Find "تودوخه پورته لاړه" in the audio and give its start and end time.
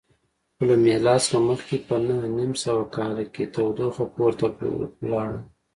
3.53-5.39